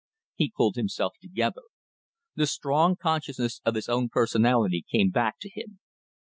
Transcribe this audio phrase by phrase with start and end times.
[0.33, 1.61] He pulled himself together.
[2.33, 5.79] The strong consciousness of his own personality came back to him.